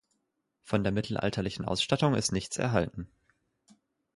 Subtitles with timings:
[0.63, 3.07] Von der mittelalterlichen Ausstattung ist nichts erhalten.